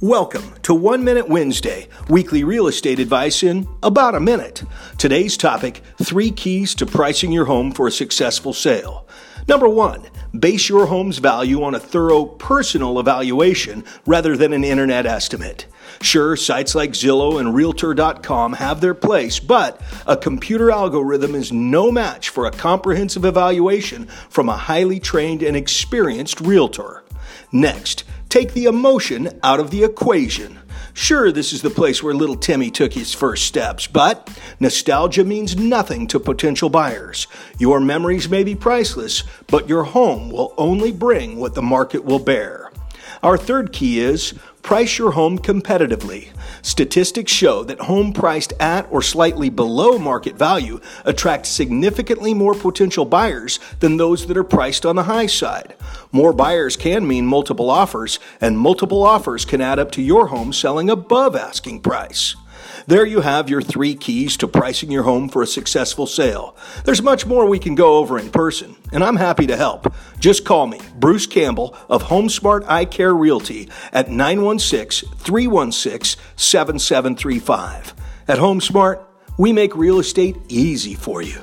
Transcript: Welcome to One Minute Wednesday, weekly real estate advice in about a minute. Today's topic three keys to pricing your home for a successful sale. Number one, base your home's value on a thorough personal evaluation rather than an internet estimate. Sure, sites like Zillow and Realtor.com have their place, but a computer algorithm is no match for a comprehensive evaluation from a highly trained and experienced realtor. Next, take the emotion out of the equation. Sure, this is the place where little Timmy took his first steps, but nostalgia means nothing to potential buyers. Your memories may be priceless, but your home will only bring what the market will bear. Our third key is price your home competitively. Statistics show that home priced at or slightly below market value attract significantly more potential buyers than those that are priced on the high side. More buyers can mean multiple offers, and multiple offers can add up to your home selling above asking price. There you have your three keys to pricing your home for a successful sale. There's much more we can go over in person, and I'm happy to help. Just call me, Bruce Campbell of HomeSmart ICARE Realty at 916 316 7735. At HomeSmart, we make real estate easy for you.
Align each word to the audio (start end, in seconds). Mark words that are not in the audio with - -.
Welcome 0.00 0.54
to 0.62 0.74
One 0.74 1.02
Minute 1.02 1.28
Wednesday, 1.28 1.88
weekly 2.08 2.44
real 2.44 2.68
estate 2.68 3.00
advice 3.00 3.42
in 3.42 3.66
about 3.82 4.14
a 4.14 4.20
minute. 4.20 4.62
Today's 4.96 5.36
topic 5.36 5.82
three 6.00 6.30
keys 6.30 6.76
to 6.76 6.86
pricing 6.86 7.32
your 7.32 7.46
home 7.46 7.72
for 7.72 7.88
a 7.88 7.90
successful 7.90 8.52
sale. 8.52 9.08
Number 9.48 9.68
one, 9.68 10.06
base 10.38 10.68
your 10.68 10.86
home's 10.86 11.18
value 11.18 11.64
on 11.64 11.74
a 11.74 11.80
thorough 11.80 12.26
personal 12.26 13.00
evaluation 13.00 13.82
rather 14.06 14.36
than 14.36 14.52
an 14.52 14.62
internet 14.62 15.04
estimate. 15.04 15.66
Sure, 16.00 16.36
sites 16.36 16.76
like 16.76 16.92
Zillow 16.92 17.40
and 17.40 17.52
Realtor.com 17.52 18.52
have 18.52 18.80
their 18.80 18.94
place, 18.94 19.40
but 19.40 19.80
a 20.06 20.16
computer 20.16 20.70
algorithm 20.70 21.34
is 21.34 21.50
no 21.50 21.90
match 21.90 22.28
for 22.28 22.46
a 22.46 22.52
comprehensive 22.52 23.24
evaluation 23.24 24.06
from 24.28 24.48
a 24.48 24.56
highly 24.56 25.00
trained 25.00 25.42
and 25.42 25.56
experienced 25.56 26.40
realtor. 26.40 27.02
Next, 27.50 28.04
take 28.28 28.52
the 28.52 28.64
emotion 28.64 29.28
out 29.42 29.60
of 29.60 29.70
the 29.70 29.84
equation. 29.84 30.58
Sure, 30.94 31.30
this 31.30 31.52
is 31.52 31.62
the 31.62 31.70
place 31.70 32.02
where 32.02 32.12
little 32.12 32.36
Timmy 32.36 32.70
took 32.70 32.92
his 32.92 33.14
first 33.14 33.44
steps, 33.44 33.86
but 33.86 34.28
nostalgia 34.58 35.24
means 35.24 35.56
nothing 35.56 36.08
to 36.08 36.18
potential 36.18 36.68
buyers. 36.68 37.28
Your 37.58 37.78
memories 37.78 38.28
may 38.28 38.42
be 38.42 38.56
priceless, 38.56 39.22
but 39.46 39.68
your 39.68 39.84
home 39.84 40.30
will 40.30 40.54
only 40.58 40.90
bring 40.90 41.38
what 41.38 41.54
the 41.54 41.62
market 41.62 42.04
will 42.04 42.18
bear. 42.18 42.67
Our 43.22 43.36
third 43.36 43.72
key 43.72 44.00
is 44.00 44.34
price 44.62 44.98
your 44.98 45.12
home 45.12 45.38
competitively. 45.38 46.28
Statistics 46.62 47.32
show 47.32 47.64
that 47.64 47.80
home 47.80 48.12
priced 48.12 48.52
at 48.60 48.86
or 48.90 49.02
slightly 49.02 49.48
below 49.48 49.98
market 49.98 50.36
value 50.36 50.80
attract 51.04 51.46
significantly 51.46 52.34
more 52.34 52.54
potential 52.54 53.04
buyers 53.04 53.58
than 53.80 53.96
those 53.96 54.26
that 54.26 54.36
are 54.36 54.44
priced 54.44 54.84
on 54.84 54.96
the 54.96 55.04
high 55.04 55.26
side. 55.26 55.74
More 56.12 56.32
buyers 56.32 56.76
can 56.76 57.06
mean 57.06 57.26
multiple 57.26 57.70
offers, 57.70 58.18
and 58.40 58.58
multiple 58.58 59.02
offers 59.02 59.44
can 59.44 59.60
add 59.60 59.78
up 59.78 59.90
to 59.92 60.02
your 60.02 60.28
home 60.28 60.52
selling 60.52 60.90
above 60.90 61.34
asking 61.34 61.80
price. 61.80 62.36
There 62.86 63.06
you 63.06 63.20
have 63.20 63.48
your 63.48 63.62
three 63.62 63.94
keys 63.94 64.36
to 64.38 64.48
pricing 64.48 64.90
your 64.90 65.02
home 65.02 65.28
for 65.28 65.42
a 65.42 65.46
successful 65.46 66.06
sale. 66.06 66.56
There's 66.84 67.02
much 67.02 67.26
more 67.26 67.46
we 67.46 67.58
can 67.58 67.74
go 67.74 67.98
over 67.98 68.18
in 68.18 68.30
person, 68.30 68.76
and 68.92 69.04
I'm 69.04 69.16
happy 69.16 69.46
to 69.46 69.56
help. 69.56 69.92
Just 70.18 70.44
call 70.44 70.66
me, 70.66 70.80
Bruce 70.96 71.26
Campbell 71.26 71.76
of 71.88 72.04
HomeSmart 72.04 72.64
ICARE 72.64 73.18
Realty 73.18 73.68
at 73.92 74.10
916 74.10 75.10
316 75.18 76.20
7735. 76.36 77.94
At 78.28 78.38
HomeSmart, 78.38 79.04
we 79.38 79.52
make 79.52 79.74
real 79.76 79.98
estate 79.98 80.36
easy 80.48 80.94
for 80.94 81.22
you. 81.22 81.40